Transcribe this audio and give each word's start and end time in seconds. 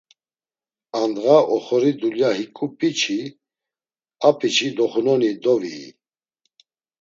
Andğa 0.99 1.37
oxori 1.55 1.91
dulya 1.99 2.29
hiǩu 2.37 2.65
p̌i-çi, 2.77 3.19
apiçi 4.27 4.69
doxunoni 4.77 5.31
dovii. 5.43 5.85